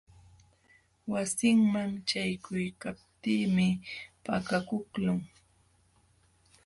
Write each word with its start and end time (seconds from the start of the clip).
Wasinman 1.11 1.89
ćhaykuykaptiimi 2.07 3.67
pakakuqlun. 4.25 5.19